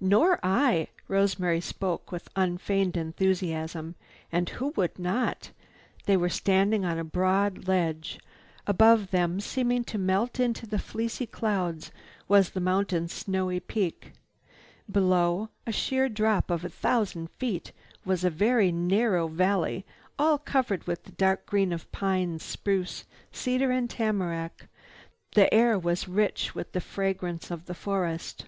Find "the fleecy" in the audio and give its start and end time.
10.66-11.26